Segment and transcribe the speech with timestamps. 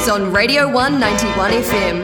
[0.00, 1.98] news on Radio 191 FM.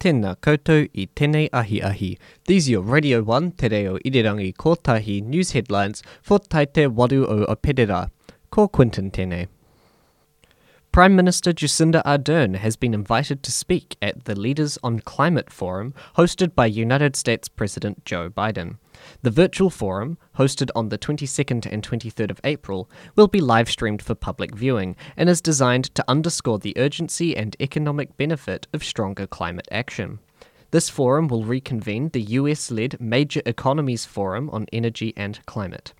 [0.00, 2.10] Tēnā koutou i tēnei ahi ahi.
[2.46, 7.46] These are your Radio 1 Te Reo Irirangi Kotahi news headlines for Taite Waru o
[7.54, 8.08] Aperera.
[8.50, 9.46] Ko Quinton tēnei.
[10.96, 15.92] Prime Minister Jacinda Ardern has been invited to speak at the Leaders on Climate Forum
[16.16, 18.78] hosted by United States President Joe Biden.
[19.20, 24.00] The virtual forum, hosted on the 22nd and 23rd of April, will be live streamed
[24.00, 29.26] for public viewing and is designed to underscore the urgency and economic benefit of stronger
[29.26, 30.18] climate action.
[30.70, 35.92] This forum will reconvene the US led Major Economies Forum on Energy and Climate.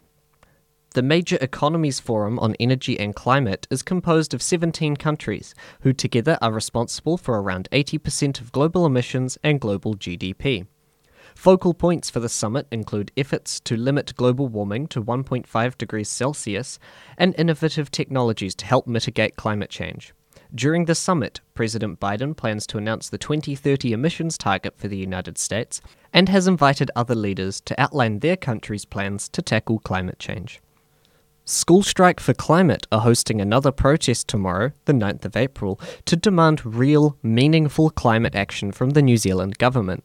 [0.96, 6.38] The Major Economies Forum on Energy and Climate is composed of 17 countries, who together
[6.40, 10.66] are responsible for around 80% of global emissions and global GDP.
[11.34, 16.78] Focal points for the summit include efforts to limit global warming to 1.5 degrees Celsius
[17.18, 20.14] and innovative technologies to help mitigate climate change.
[20.54, 25.36] During the summit, President Biden plans to announce the 2030 emissions target for the United
[25.36, 25.82] States
[26.14, 30.62] and has invited other leaders to outline their country's plans to tackle climate change.
[31.48, 36.66] School Strike for Climate are hosting another protest tomorrow, the 9th of April, to demand
[36.66, 40.02] real, meaningful climate action from the New Zealand government.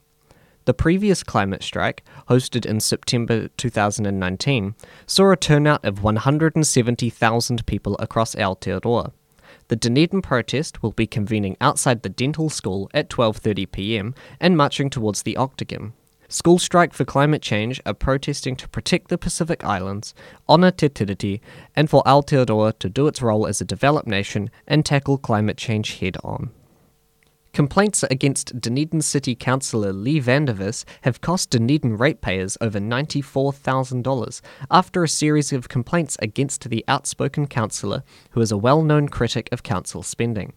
[0.65, 4.75] The previous climate strike, hosted in September 2019,
[5.07, 9.11] saw a turnout of 170,000 people across Aotearoa.
[9.69, 14.13] The Dunedin protest will be convening outside the dental school at 12:30 p.m.
[14.39, 15.93] and marching towards the Octagon.
[16.31, 20.13] School Strike for Climate Change are protesting to protect the Pacific Islands,
[20.47, 21.41] honour Te Tiriti,
[21.75, 25.99] and for Aotearoa to do its role as a developed nation and tackle climate change
[25.99, 26.51] head on.
[27.51, 34.39] Complaints against Dunedin City Councillor Lee Vandervis have cost Dunedin ratepayers over $94,000
[34.71, 39.49] after a series of complaints against the outspoken councillor, who is a well known critic
[39.51, 40.53] of council spending.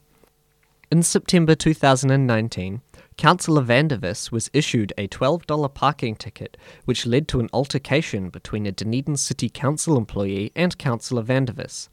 [0.92, 2.80] In September 2019,
[3.16, 8.72] Councillor Vandervis was issued a $12 parking ticket, which led to an altercation between a
[8.72, 11.88] Dunedin City Council employee and Councillor Vandervis.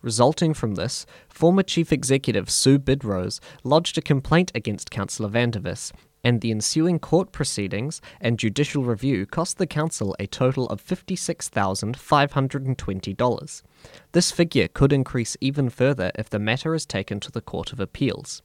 [0.00, 6.40] Resulting from this, former Chief Executive Sue Bidrose lodged a complaint against Councillor Vandervis, and
[6.40, 13.62] the ensuing court proceedings and judicial review cost the council a total of $56,520.
[14.12, 17.80] This figure could increase even further if the matter is taken to the Court of
[17.80, 18.42] Appeals.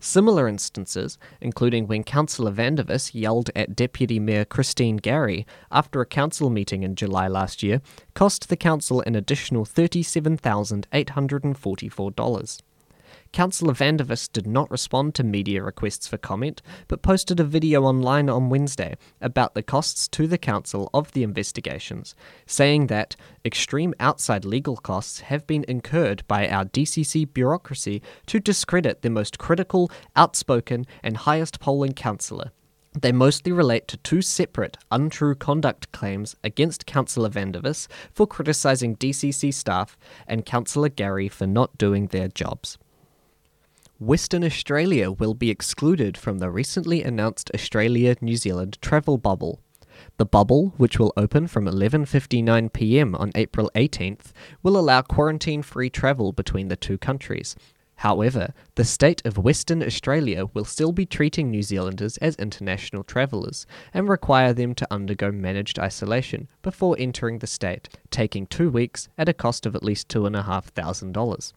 [0.00, 6.50] Similar instances, including when Councillor Vandervis yelled at Deputy Mayor Christine Garey after a council
[6.50, 7.82] meeting in July last year,
[8.14, 12.62] cost the council an additional $37,844.
[13.32, 18.28] Councillor Vandervis did not respond to media requests for comment, but posted a video online
[18.28, 22.14] on Wednesday about the costs to the council of the investigations,
[22.46, 29.02] saying that extreme outside legal costs have been incurred by our DCC bureaucracy to discredit
[29.02, 32.50] the most critical, outspoken, and highest polling councillor.
[33.00, 39.52] They mostly relate to two separate, untrue conduct claims against Councillor Vandervis for criticising DCC
[39.52, 39.96] staff
[40.26, 42.78] and Councillor Garey for not doing their jobs.
[44.00, 49.60] Western Australia will be excluded from the recently announced Australia New Zealand travel bubble.
[50.18, 53.16] The bubble, which will open from 11:59 p.m.
[53.16, 54.30] on April 18th,
[54.62, 57.56] will allow quarantine-free travel between the two countries.
[57.96, 63.66] However, the state of Western Australia will still be treating New Zealanders as international travellers
[63.92, 69.28] and require them to undergo managed isolation before entering the state, taking two weeks at
[69.28, 71.52] a cost of at least $2,500.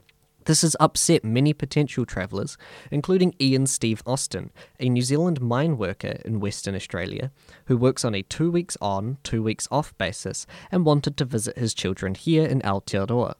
[0.46, 2.58] This has upset many potential travellers,
[2.90, 7.32] including Ian Steve Austin, a New Zealand mine worker in Western Australia,
[7.66, 11.58] who works on a two weeks on, two weeks off basis and wanted to visit
[11.58, 13.36] his children here in Aotearoa.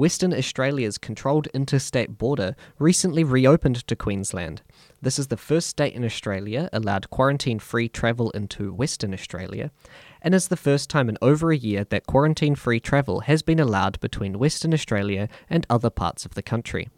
[0.00, 4.62] Western Australia's controlled interstate border recently reopened to Queensland.
[5.02, 9.70] This is the first state in Australia allowed quarantine free travel into Western Australia,
[10.22, 13.60] and is the first time in over a year that quarantine free travel has been
[13.60, 16.88] allowed between Western Australia and other parts of the country.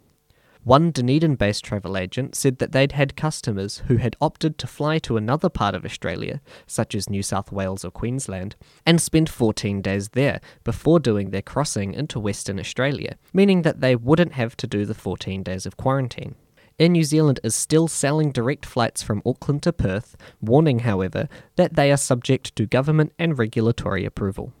[0.65, 4.97] One Dunedin based travel agent said that they'd had customers who had opted to fly
[4.99, 8.55] to another part of Australia, such as New South Wales or Queensland,
[8.85, 13.93] and spend 14 days there before doing their crossing into Western Australia, meaning that they
[13.93, 16.35] wouldn't have to do the 14 days of quarantine.
[16.79, 21.27] Air New Zealand is still selling direct flights from Auckland to Perth, warning, however,
[21.57, 24.53] that they are subject to government and regulatory approval.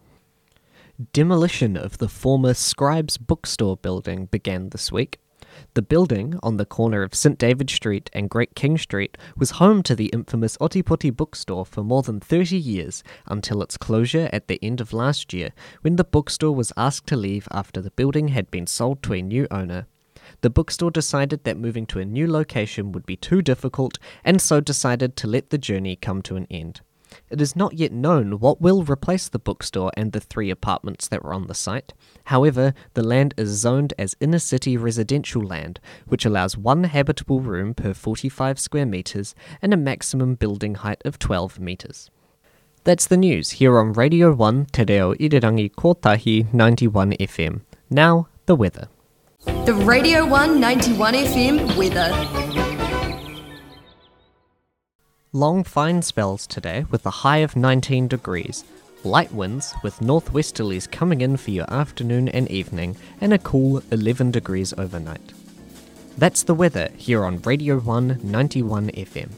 [1.13, 5.19] Demolition of the former Scribes bookstore building began this week.
[5.75, 9.83] The building, on the corner of St David Street and Great King Street, was home
[9.83, 14.59] to the infamous Ōtepoti bookstore for more than 30 years until its closure at the
[14.63, 15.51] end of last year
[15.81, 19.21] when the bookstore was asked to leave after the building had been sold to a
[19.21, 19.87] new owner.
[20.41, 24.59] the bookstore decided that moving to a new location would be too difficult and so
[24.59, 26.81] decided to let the journey come to an end.
[27.29, 31.23] It is not yet known what will replace the bookstore and the three apartments that
[31.23, 31.93] were on the site.
[32.25, 37.73] However, the land is zoned as inner city residential land, which allows one habitable room
[37.73, 42.09] per 45 square metres and a maximum building height of 12 metres.
[42.83, 47.61] That's the news here on Radio 1 Te Reo Irirangi Kotahi 91 FM.
[47.89, 48.89] Now, the weather.
[49.45, 52.62] The Radio 1 91 FM weather.
[55.35, 58.63] Long fine spells today with a high of 19 degrees.
[59.03, 64.29] Light winds with northwesterlies coming in for your afternoon and evening, and a cool 11
[64.29, 65.33] degrees overnight.
[66.19, 69.31] That's the weather here on Radio 1 91 FM.